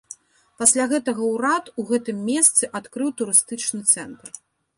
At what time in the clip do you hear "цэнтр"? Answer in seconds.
3.95-4.27